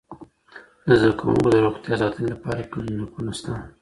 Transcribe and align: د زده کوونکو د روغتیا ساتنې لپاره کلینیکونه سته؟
د 0.85 0.87
زده 0.99 1.11
کوونکو 1.19 1.47
د 1.51 1.55
روغتیا 1.65 1.95
ساتنې 2.01 2.27
لپاره 2.33 2.69
کلینیکونه 2.71 3.31
سته؟ 3.39 3.53